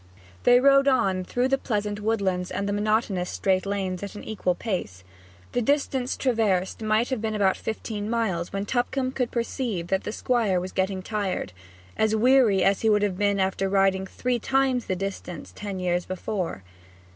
They 0.45 0.59
rode 0.59 0.87
on 0.87 1.23
through 1.23 1.49
the 1.49 1.59
pleasant 1.59 1.99
woodlands 2.01 2.49
and 2.49 2.67
the 2.67 2.73
monotonous 2.73 3.29
straight 3.29 3.67
lanes 3.67 4.01
at 4.01 4.15
an 4.15 4.23
equal 4.23 4.55
pace. 4.55 5.03
The 5.51 5.61
distance 5.61 6.17
traversed 6.17 6.81
might 6.81 7.09
have 7.09 7.21
been 7.21 7.35
about 7.35 7.55
fifteen 7.55 8.09
miles 8.09 8.51
when 8.51 8.65
Tupcombe 8.65 9.11
could 9.11 9.29
perceive 9.29 9.89
that 9.89 10.03
the 10.03 10.11
Squire 10.11 10.59
was 10.59 10.71
getting 10.71 11.03
tired 11.03 11.53
as 11.95 12.15
weary 12.15 12.63
as 12.63 12.81
he 12.81 12.89
would 12.89 13.03
have 13.03 13.19
been 13.19 13.39
after 13.39 13.69
riding 13.69 14.07
three 14.07 14.39
times 14.39 14.87
the 14.87 14.95
distance 14.95 15.53
ten 15.55 15.79
years 15.79 16.07
before. 16.07 16.63